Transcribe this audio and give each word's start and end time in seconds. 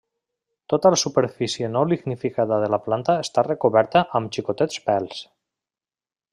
Tota 0.73 0.91
la 0.95 0.97
superfície 1.01 1.69
no 1.73 1.83
lignificada 1.91 2.59
de 2.65 2.71
la 2.75 2.81
planta 2.87 3.19
està 3.27 3.45
recoberta 3.51 4.05
amb 4.21 4.35
xicotets 4.39 4.83
pèls. 4.91 5.25